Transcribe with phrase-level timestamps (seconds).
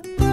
[0.00, 0.31] Bye.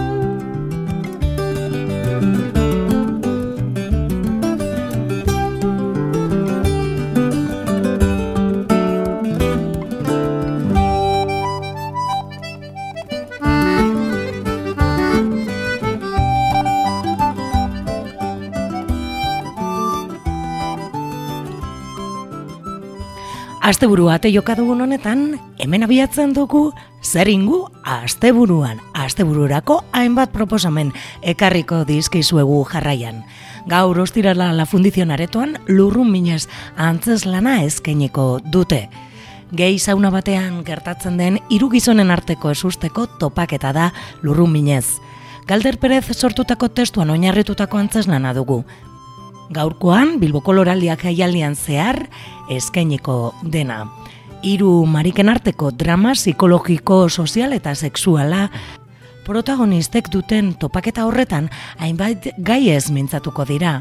[23.70, 26.72] Asteburua ate joka dugun honetan, hemen abiatzen dugu
[27.06, 30.90] zer ingu asteburuan, astebururako hainbat proposamen
[31.22, 33.20] ekarriko dizkizuegu jarraian.
[33.70, 38.88] Gaur ostirala la fundizion aretoan lurrun minez antzes lana eskainiko dute.
[39.54, 44.98] Gehi sauna batean gertatzen den hiru gizonen arteko esusteko topaketa da lurrun minez.
[45.46, 48.64] Galder Perez sortutako testuan oinarritutako antzeslana dugu,
[49.50, 52.04] gaurkoan Bilboko Loraldiak jaialdian zehar
[52.50, 53.84] eskainiko dena.
[54.42, 58.48] Hiru mariken arteko drama psikologiko, sozial eta sexuala
[59.26, 63.80] protagonistek duten topaketa horretan hainbait gai ez mintzatuko dira.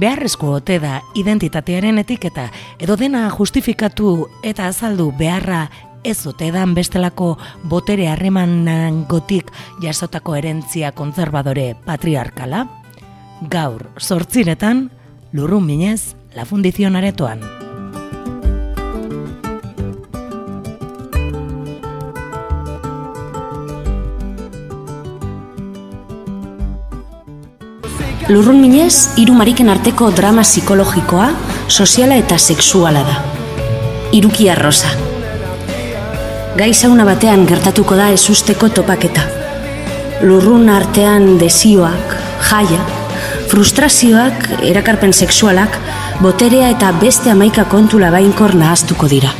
[0.00, 2.48] Beharrezko ote da identitatearen etiketa
[2.82, 5.68] edo dena justifikatu eta azaldu beharra
[6.04, 7.36] ez ote dan bestelako
[7.70, 9.52] botere harremanan gotik
[9.82, 12.66] jasotako erentzia konzervadore patriarkala?
[13.50, 14.90] Gaur sortziretan,
[15.32, 17.42] lurrun minez, la fundizion aretoan.
[28.24, 31.26] Lurrun minez, hiru mariken arteko drama psikologikoa,
[31.68, 33.18] soziala eta sexuala da.
[34.16, 34.94] Irukia rosa.
[36.56, 39.26] Gai zauna batean gertatuko da ezusteko topaketa.
[40.24, 42.16] Lurrun artean desioak,
[42.48, 42.80] jaia,
[43.54, 45.76] frustrazioak, erakarpen sexualak,
[46.18, 49.30] boterea eta beste amaika kontu labainkor nahaztuko dira.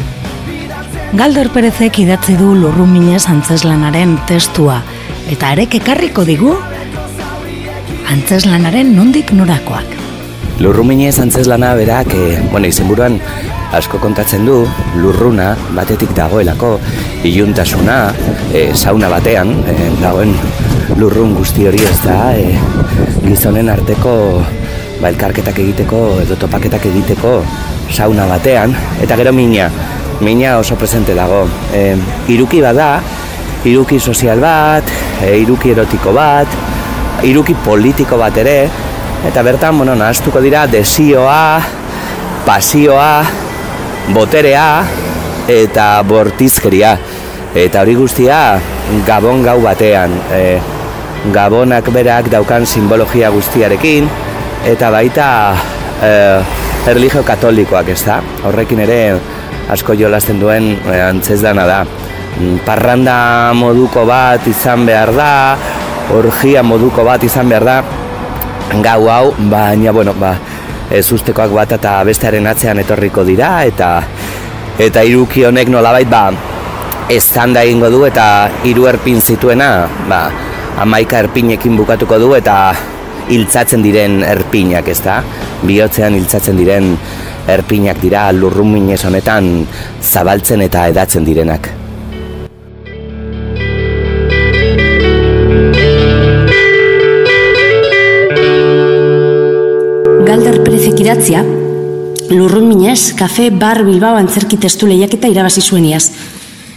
[1.18, 4.76] Galder Perezek idatzi du lurru minez antzeslanaren testua,
[5.34, 6.52] eta arek ekarriko digu
[8.14, 9.98] antzeslanaren nondik norakoak.
[10.62, 13.18] Lurru minez antzeslana berak, e, bueno, izenburuan
[13.74, 14.62] asko kontatzen du,
[15.00, 16.76] lurruna batetik dagoelako,
[17.26, 17.98] iluntasuna,
[18.54, 20.34] e, sauna batean, e, dagoen
[21.00, 22.54] lurrun guzti hori ez da, e,
[23.24, 24.14] gizonen arteko
[25.00, 27.36] ba, elkarketak egiteko edo topaketak egiteko
[27.90, 29.68] sauna batean, eta gero mina,
[30.24, 31.44] mina oso presente dago.
[31.74, 31.94] E,
[32.32, 32.98] iruki bada,
[33.66, 34.90] iruki sozial bat,
[35.24, 36.60] e, iruki erotiko bat,
[37.26, 38.58] iruki politiko bat ere,
[39.26, 41.62] eta bertan, bueno, nahaztuko dira desioa,
[42.44, 43.24] pasioa,
[44.12, 44.84] boterea,
[45.48, 46.96] eta bortizkeria.
[47.54, 48.58] Eta hori guztia
[49.06, 50.12] gabon gau batean.
[50.32, 50.58] E,
[51.32, 54.08] gabonak berak daukan simbologia guztiarekin
[54.68, 55.28] eta baita
[56.02, 56.10] e,
[56.90, 58.20] erlijio katolikoak ez da.
[58.44, 58.98] Horrekin ere
[59.72, 61.84] asko jolasten duen e, antzez dana da.
[62.66, 65.32] Parranda moduko bat izan behar da,
[66.10, 67.76] orgia moduko bat izan behar da,
[68.82, 70.32] gau hau, baina, bueno, ba,
[70.94, 73.90] ez ustekoak bat eta bestearen atzean etorriko dira, eta
[74.78, 76.30] eta iruki honek nolabait, ba,
[77.10, 80.24] ez da egingo du, eta hiru erpin zituena, ba,
[80.78, 82.74] amaika erpinekin bukatuko du eta
[83.28, 85.20] hiltzatzen diren erpinak, ez da?
[85.64, 86.92] Biotzean hiltzatzen diren
[87.48, 89.66] erpinak dira lurrun honetan
[90.02, 91.83] zabaltzen eta edatzen direnak.
[101.24, 101.42] Idatzia,
[102.36, 106.10] lurrun minez, kafe bar bilbao antzerki testu lehiaketa irabazi zueniaz,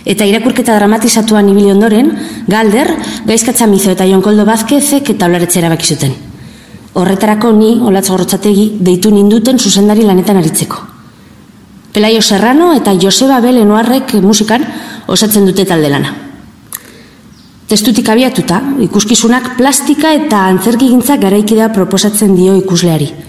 [0.07, 2.13] Eta irakurketa dramatizatuan ibili ondoren,
[2.47, 2.93] Galder,
[3.27, 6.13] gaizkatza mizo eta Jonkoldo Bazkezek eta olaretze erabaki zuten.
[6.93, 10.79] Horretarako ni, olatz gorrotzategi, deitu ninduten zuzendari lanetan aritzeko.
[11.91, 14.63] Pelaio Serrano eta Joseba Belenoarrek musikan
[15.07, 16.15] osatzen dute talde lana.
[17.67, 23.26] Testutik abiatuta, ikuskizunak plastika eta antzerkigintza garaikidea proposatzen dio ikusleari.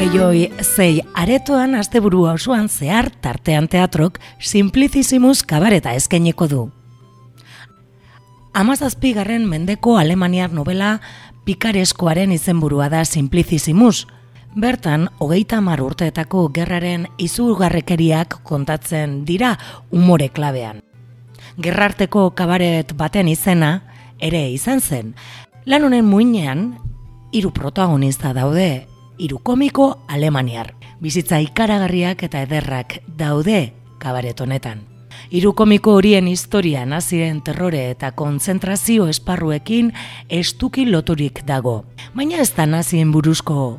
[0.00, 6.60] Joi zei aretoan asteburua osoan zehar tartean teatrok simplicissimus kabareta eskaineko du.
[8.54, 11.00] Amazazpigarren mendeko alemaniar novela
[11.44, 14.06] pikareskoaren izenburua da simplicissimus.
[14.56, 19.56] Bertan, hogeita mar urteetako gerraren izugarrekeriak kontatzen dira
[19.90, 20.80] umore klabean.
[21.56, 23.82] Gerrarteko kabaret baten izena
[24.20, 25.14] ere izan zen.
[25.66, 26.72] Lan honen muinean,
[27.32, 28.91] hiru protagonista daude
[29.22, 30.74] hiru komiko alemaniar.
[31.02, 33.72] Bizitza ikaragarriak eta ederrak daude
[34.02, 34.82] kabaret honetan.
[35.30, 39.92] Hiru komiko horien historia naziren terrore eta kontzentrazio esparruekin
[40.28, 41.84] estuki loturik dago.
[42.16, 43.78] Baina ez da nazien buruzko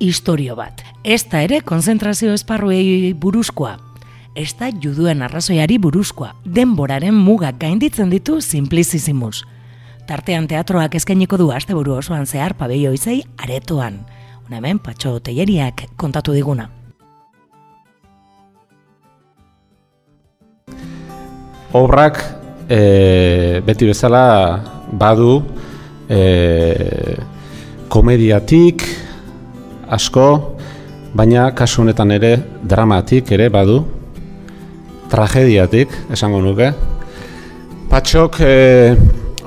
[0.00, 0.82] historio bat.
[1.04, 3.76] Ez da ere konzentrazio esparruei buruzkoa.
[4.34, 6.32] Ez da juduen arrazoiari buruzkoa.
[6.44, 9.44] Denboraren mugak gainditzen ditu simplizizimus.
[10.08, 14.02] Tartean teatroak eskainiko du asteburu osoan zehar pabeio izei aretoan.
[14.44, 16.66] Una hemen patxo teieriak kontatu diguna.
[21.72, 22.20] Obrak
[22.68, 24.24] e, beti bezala
[24.92, 25.38] badu
[26.12, 27.16] e,
[27.88, 28.84] komediatik
[29.88, 30.28] asko,
[31.16, 33.80] baina kasu honetan ere dramatik ere badu,
[35.08, 36.68] tragediatik esango nuke.
[37.88, 38.54] Patxok e,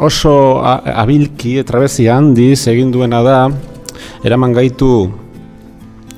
[0.01, 0.35] oso
[0.65, 3.39] abilki, trabezi handiz egin duena da,
[4.23, 4.91] eraman gaitu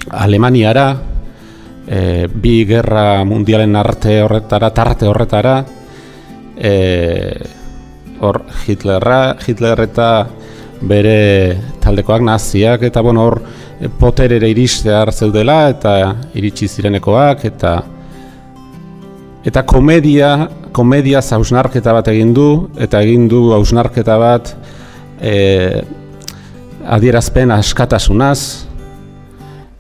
[0.09, 0.87] Alemaniara,
[1.87, 5.63] e, bi gerra mundialen arte horretara, tarte horretara,
[6.57, 6.73] e,
[8.19, 10.09] hor Hitlerra, Hitler eta
[10.81, 13.41] bere taldekoak naziak eta bueno hor
[13.99, 15.93] poterere iristea zeudela eta
[16.35, 17.73] iritsi zirenekoak eta
[19.47, 24.53] eta komedia komedia zausnarketa bat egin du eta egin du hausnarketa bat
[25.21, 25.81] e,
[26.85, 28.65] adierazpen askatasunaz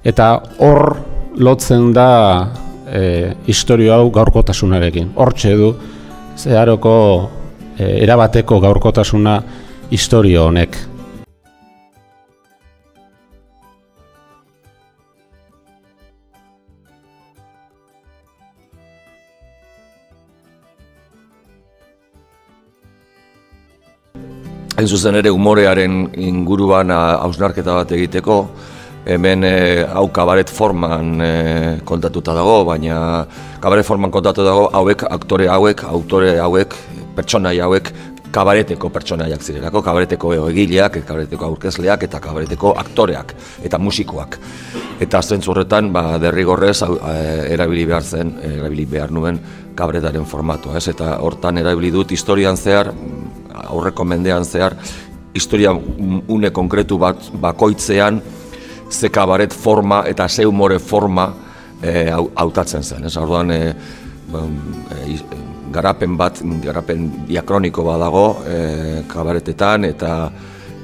[0.03, 0.29] eta
[0.59, 0.97] hor
[1.39, 2.09] lotzen da
[2.87, 5.11] e, historio hau gaurkotasunarekin.
[5.15, 5.73] Hortxe du
[6.37, 6.95] zeharoko
[7.77, 9.39] e, erabateko gaurkotasuna
[9.91, 10.77] historio honek.
[24.79, 28.35] Hain zuzen ere umorearen inguruan hausnarketa bat egiteko,
[29.11, 29.49] hemen e,
[29.83, 31.33] hau kabaret forman e,
[31.89, 33.25] kontatuta dago, baina
[33.59, 36.77] kabaret forman kontatu dago hauek, aktore hauek, autore hauek,
[37.17, 37.91] pertsonai hauek,
[38.31, 43.35] kabareteko pertsonaiak zirelako, kabareteko egileak, kabareteko aurkezleak eta kabareteko aktoreak
[43.67, 44.39] eta musikoak.
[45.03, 47.17] Eta zentzu horretan, ba, derrigorrez e,
[47.51, 49.43] erabili behar zen, erabili behar nuen
[49.75, 50.87] kabaretaren formatua, ez?
[50.95, 52.93] Eta hortan erabili dut historian zehar,
[53.53, 54.75] aurreko mendean zehar,
[55.33, 55.71] historia
[56.27, 58.21] une konkretu bat bakoitzean
[58.89, 61.33] ze kabaret forma eta ze humore forma
[61.81, 63.05] e, hautatzen zen.
[63.05, 63.73] Ez orduan e,
[65.71, 70.13] garapen bat, garapen diakroniko badago e, kabaretetan eta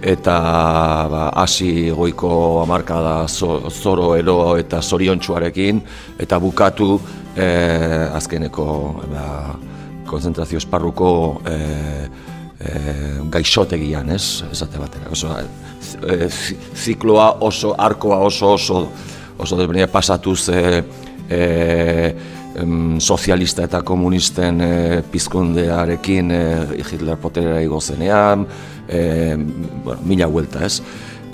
[0.05, 0.37] eta
[1.09, 5.81] ba, hasi goiko amarka da zoro ero eta zoriontsuarekin
[6.19, 6.99] eta bukatu
[7.35, 7.47] e,
[8.13, 8.67] azkeneko
[9.09, 9.25] ba,
[10.05, 11.57] konzentrazio esparruko e,
[12.59, 15.09] e, gaixotegian, ez, esate batera.
[15.11, 15.33] Oso,
[16.07, 16.29] e,
[16.75, 18.87] zikloa oso, arkoa oso, oso,
[19.37, 20.83] oso desberdina pasatuz e,
[21.29, 21.41] e,
[22.99, 26.45] sozialista eta komunisten e, pizkundearekin e,
[26.79, 28.47] Hitler poterera igozenean,
[28.87, 29.35] e,
[29.83, 30.79] bueno, mila huelta, ez.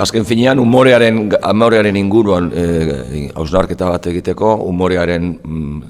[0.02, 5.82] Azken finean, umorearen, umorearen inguruan e, hausnarketa bat egiteko, umorearen, mm,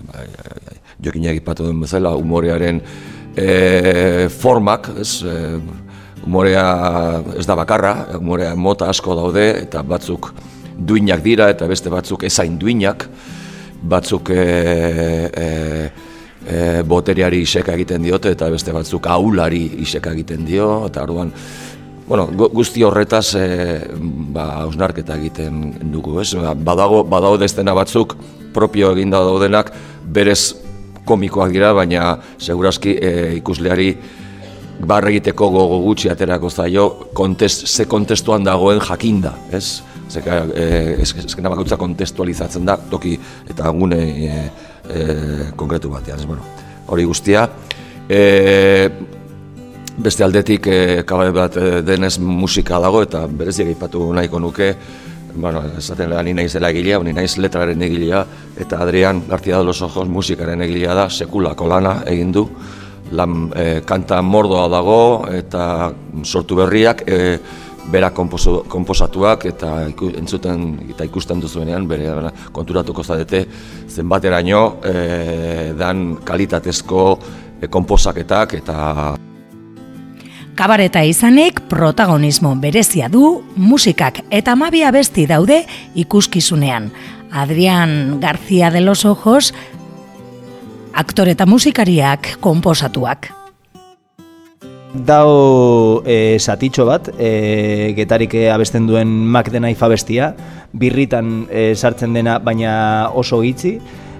[1.01, 2.81] jokin egipatu duen bezala, umorearen
[3.35, 5.35] e, formak, ez, e,
[6.25, 6.65] umorea
[7.37, 10.31] ez da bakarra, umorea mota asko daude eta batzuk
[10.77, 13.07] duinak dira eta beste batzuk ezain duinak,
[13.81, 14.45] batzuk e,
[15.31, 15.47] e,
[16.45, 21.33] e, boteriari iseka egiten diote eta beste batzuk aulari iseka egiten dio, eta orduan
[22.11, 23.45] Bueno, guzti horretaz e,
[24.35, 25.61] ba, ausnarketa egiten
[25.93, 26.33] dugu, ez?
[26.35, 28.17] Ba, badago, badago destena batzuk,
[28.51, 29.69] propio eginda daudenak,
[30.03, 30.57] berez
[31.05, 33.91] komikoak dira, baina segurazki e, ikusleari
[34.87, 39.81] barra egiteko gogo gutxi aterako zaio, kontest, ze kontestuan dagoen jakinda, ez?
[40.11, 40.65] Zeka, e,
[41.03, 43.13] ezkena bakutza kontestualizatzen da, toki
[43.49, 44.41] eta gune e,
[44.89, 45.05] e,
[45.55, 46.43] konkretu batean, ez, bueno,
[46.91, 47.47] hori guztia.
[48.09, 48.89] E,
[50.01, 54.73] beste aldetik, e, kabaret bat denez musika dago, eta berezik egipatu nahiko nuke,
[55.35, 58.25] bueno, esaten da ni naizela egilea, ni naiz letraren egilea
[58.59, 62.47] eta Adrian García de los Ojos musikaren egilea da, sekulako lana egin du.
[63.11, 65.91] Lan e, kanta mordoa dago eta
[66.23, 67.39] sortu berriak e,
[67.91, 72.13] bera konposatuak eta entzuten eta ikusten duzuenean bere
[72.53, 73.45] konturatuko zadete
[73.89, 77.03] zenbateraino e, dan kalitatezko
[77.59, 78.77] e, konposaketak eta
[80.61, 85.63] Kabareta izanik protagonismo berezia du musikak eta mabia besti daude
[85.97, 86.91] ikuskizunean.
[87.31, 89.55] Adrián García de los Ojos,
[90.93, 93.31] aktore eta musikariak komposatuak.
[94.93, 100.35] Dao e, satitxo bat, e, getarik abesten duen Mac the Knife abestia,
[100.73, 103.79] birritan e, sartzen dena baina oso hitzi,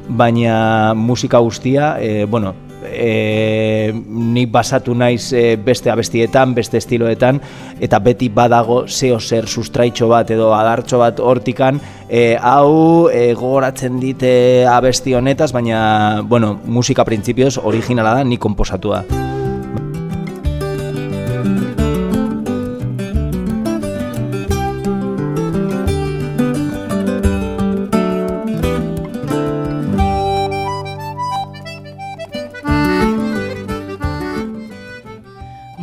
[0.10, 7.42] baina musika guztia, e, bueno, e, nik basatu naiz e, beste abestietan, beste estiloetan,
[7.80, 14.00] eta beti badago zeo zer sustraitxo bat edo adartxo bat hortikan, e, hau e, gogoratzen
[14.02, 19.06] dite abesti honetaz, baina, bueno, musika printzipioz originala da, nik komposatua.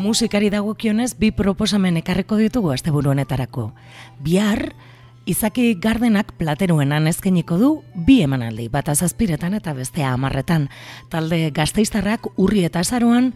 [0.08, 3.66] Musikari dagokionez bi proposamen ekarriko ditugu asteburu honetarako.
[4.24, 4.70] Bihar
[5.28, 7.68] Izaki Gardenak plateruenan eskeniko du
[8.06, 10.70] bi emanaldi, bat azazpiretan eta bestea amarretan.
[11.12, 13.34] Talde gazteiztarrak urri eta zaroan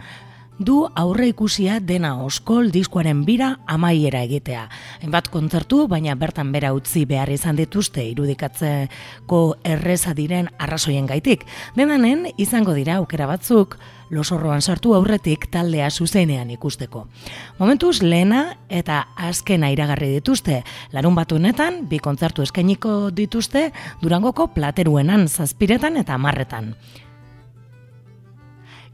[0.65, 4.63] du aurre ikusia dena oskol diskuaren bira amaiera egitea.
[5.03, 11.45] Enbat kontzertu, baina bertan bera utzi behar izan dituzte irudikatzeko erreza diren arrazoien gaitik.
[11.77, 13.77] Denanen, izango dira aukera batzuk,
[14.13, 17.07] losorroan sartu aurretik taldea zuzenean ikusteko.
[17.59, 20.63] Momentuz lehena eta azkena iragarri dituzte.
[20.93, 23.71] Larun batu honetan, bi kontzertu eskainiko dituzte
[24.03, 26.75] Durangoko plateruenan zazpiretan eta marretan.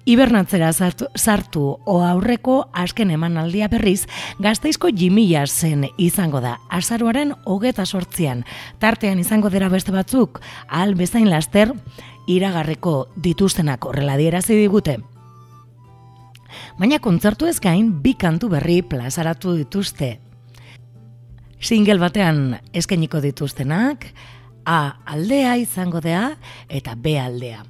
[0.09, 4.07] Ibernatzera sartu, sartu o aurreko asken emanaldia berriz,
[4.41, 8.47] gazteizko jimila zen izango da, azaruaren hogeta sortzian,
[8.81, 11.75] tartean izango dira beste batzuk, ahal bezain laster,
[12.25, 14.97] iragarreko dituztenak horrela dierazi digute.
[16.81, 20.15] Baina kontzertu ez gain, bi kantu berri plazaratu dituzte.
[21.61, 24.09] Single batean eskainiko dituztenak,
[24.69, 26.35] A aldea izango da
[26.69, 27.63] eta B aldea.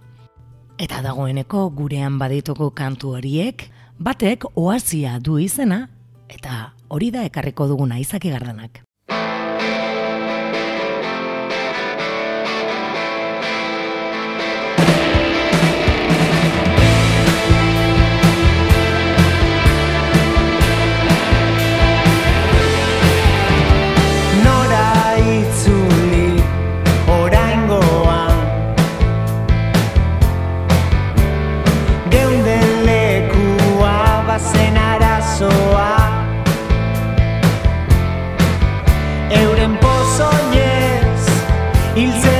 [0.78, 3.64] Eta dagoeneko gurean badituko kantu horiek,
[3.98, 5.88] batek oazia du izena,
[6.30, 8.84] eta hori da ekarriko duguna izaki gardanak.
[42.08, 42.37] easy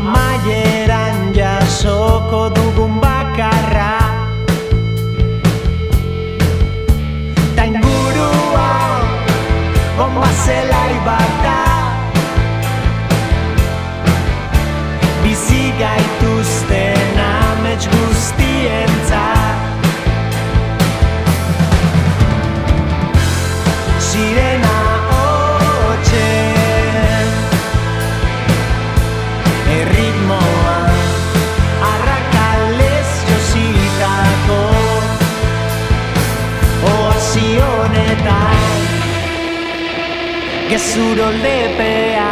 [0.00, 3.98] amaieran jasoko dugun bakarra.
[7.56, 8.70] Ta ingurua
[9.98, 11.60] bomba zelai bat da.
[15.22, 19.39] Bizi gaituzten amets guztientzat.
[40.70, 42.29] Que su rol de pea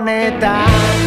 [0.00, 1.00] honetan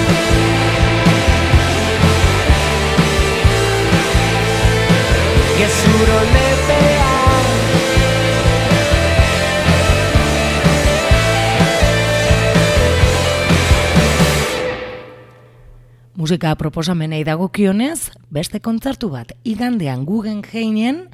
[5.58, 7.48] Gezuro lepean
[16.14, 21.08] Musika proposamenei dagokionez, beste kontzertu bat igandean Guggenheinen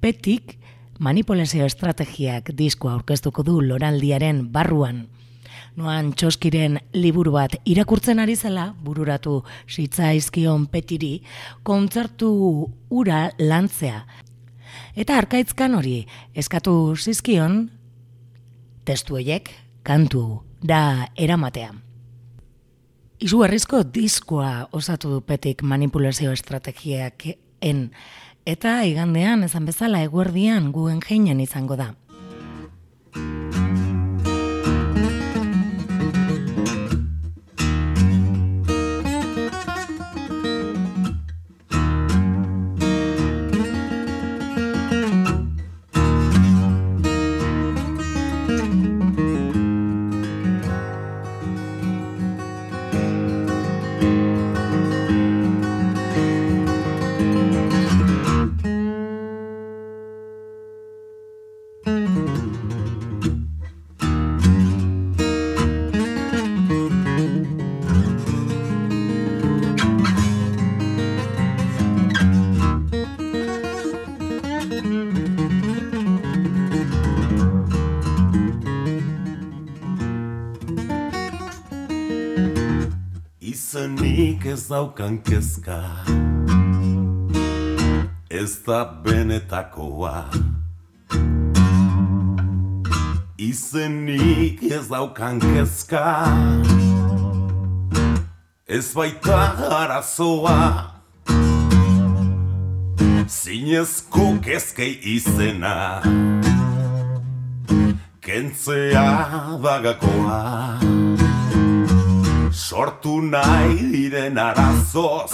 [0.00, 0.54] petik
[1.02, 5.08] manipulazio estrategiak diskoa aurkeztuko du loraldiaren barruan.
[5.74, 11.16] Noan txoskiren liburu bat irakurtzen ari zela, bururatu zitzaizkion petiri,
[11.66, 12.30] kontzertu
[12.94, 14.04] ura lantzea.
[14.94, 16.04] Eta arkaitzkan hori,
[16.34, 17.64] eskatu zizkion,
[18.86, 19.50] testueiek
[19.82, 21.72] kantu da eramatea.
[23.24, 27.26] Izugarrizko diskoa osatu du petik manipulazio estrategiak
[27.62, 27.88] en,
[28.46, 31.94] eta igandean ezan bezala eguerdian guen jeinen izango da.
[84.64, 85.78] Ez daukan kezka
[88.28, 90.24] Ez da benetakoa.
[93.36, 96.24] Izenik ez daukan kezka
[98.66, 99.36] Ez baita
[99.82, 100.90] arazoa.
[103.28, 106.00] Zinezko kezkei izena.
[108.20, 109.08] Kentzea
[109.62, 111.03] dagakoa
[112.64, 115.32] Sortu nahi diren arazoz.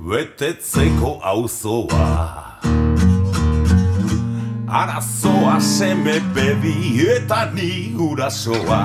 [0.00, 2.06] Betetzeko auzoa.
[4.80, 8.80] Arazoa seme bedi eta ni gurasoa.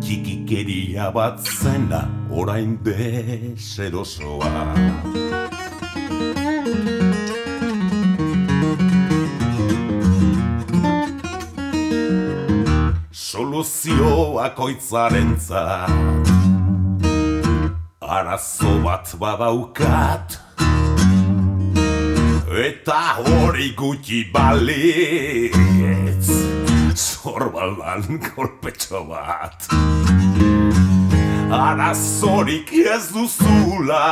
[0.00, 2.06] Txikikeria bat zena
[2.40, 4.54] orain deserosoa
[13.52, 15.36] Soluzioak oitzaren
[18.00, 20.38] Arazo bat badaukat.
[22.48, 25.52] Eta hori gutxi balitz.
[26.96, 29.68] Zorbaldan kolpetxo bat.
[31.52, 34.08] Arazorik ez duzula.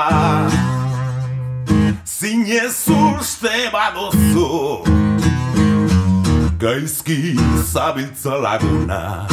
[2.04, 5.09] Zinez uste baduzu
[6.60, 7.36] gaizki
[7.72, 9.26] zabiltza laguna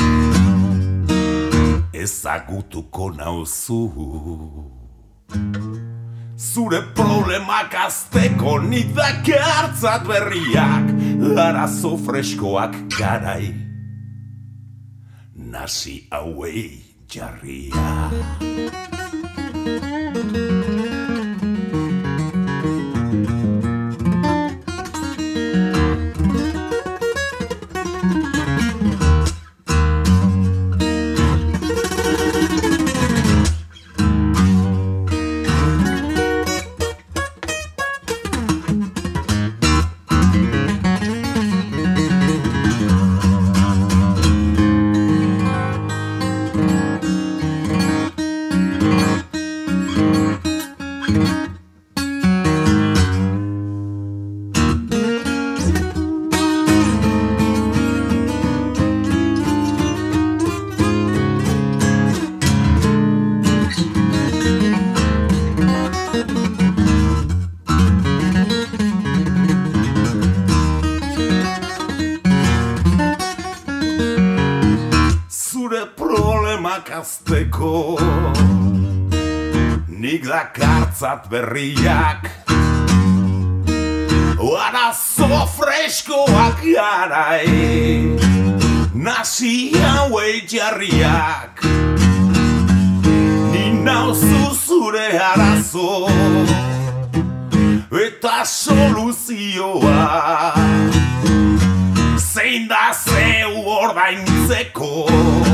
[1.94, 3.82] ezagutuko nauzu
[6.38, 10.88] Zure problemak azteko nidak hartzat berriak
[11.48, 13.52] Arazo freskoak garai.
[15.36, 16.80] Nasi hauei
[17.12, 18.47] jarriak
[77.28, 77.98] azteko
[79.88, 82.30] Nik dakartzat berriak.
[84.38, 88.16] Arazo freskoak garai.
[88.94, 91.64] Nasi hauei jarriak.
[93.52, 96.08] Ni nauzu zure arazo.
[97.92, 100.06] Eta soluzioa.
[102.18, 105.47] Zein da zeu ordaintzeko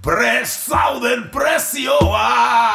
[0.00, 2.72] Prez zauden prezioa.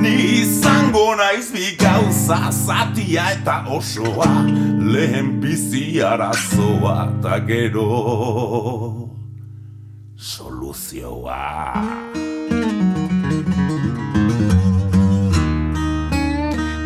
[0.00, 4.30] Ni izango naiz bi gauza Zatia eta osoa
[4.80, 7.84] Lehen bizi arazoa Ta gero
[10.16, 11.44] Soluzioa.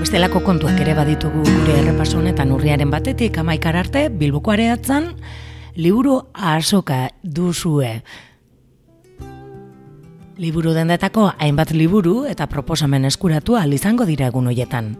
[0.03, 5.12] Bestelako kontuak ere baditugu gure errepaso honetan urriaren batetik amaikar arte Bilboko areatzen
[5.76, 8.02] liburu asoka duzue.
[10.37, 14.94] Liburu dendetako hainbat liburu eta proposamen eskuratu ahal izango dira egun hoietan.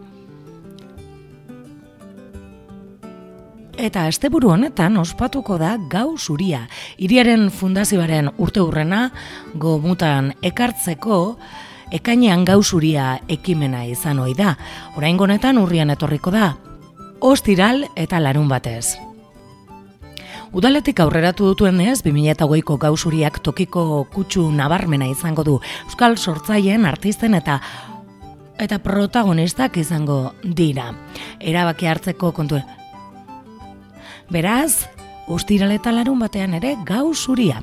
[3.75, 6.67] Eta asteburu honetan ospatuko da gau zuria.
[6.97, 9.09] Iriaren fundazioaren urte hurrena
[9.53, 11.37] gomutan ekartzeko
[11.91, 14.55] ekainean gau zuria ekimena izan ohi da.
[14.95, 16.55] Orain honetan urrian etorriko da.
[17.19, 19.14] Ostiral eta larun batez.
[20.55, 25.57] Udaletik aurreratu dutuen ez, 2008ko gauzuriak tokiko kutsu nabarmena izango du.
[25.89, 27.57] Euskal sortzaien, artisten eta
[28.63, 30.93] eta protagonistak izango dira.
[31.43, 32.61] Erabaki hartzeko kontu.
[34.31, 34.87] Beraz,
[35.27, 37.59] ustiral eta larun batean ere gau zuria.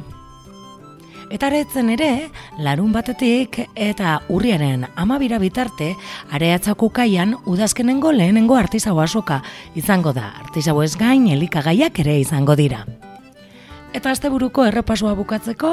[1.33, 2.29] Eta aretzen ere,
[2.61, 5.95] larun batetik eta urriaren amabira bitarte,
[6.29, 9.39] areatzako kaian udazkenengo lehenengo artizau asoka
[9.75, 10.27] izango da.
[10.45, 12.83] Artizau ez gain, elikagaiak ere izango dira.
[13.97, 15.73] Eta asteburuko errepasoa bukatzeko,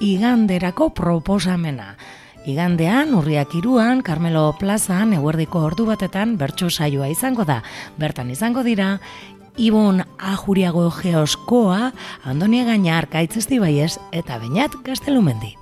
[0.00, 1.92] iganderako proposamena.
[2.48, 7.60] Igandean, urriak iruan, Carmelo Plazan, eguerdiko ordu batetan, bertso saioa izango da.
[8.00, 8.94] Bertan izango dira,
[9.58, 11.92] Ibon Ajuriago Geoskoa,
[12.24, 15.56] Andonia Gainar, Kaitzesti Baiez eta Beñat Gaztelumendi.